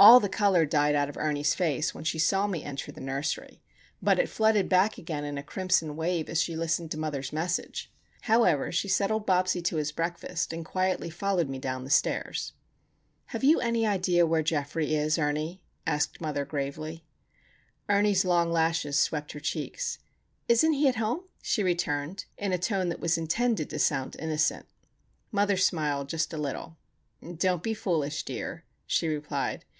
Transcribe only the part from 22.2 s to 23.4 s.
in a tone that was